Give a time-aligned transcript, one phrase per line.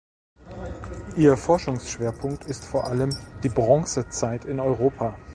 [1.15, 5.15] Ihr Forschungsschwerpunkt ist vor allem die Bronzezeit in Europa.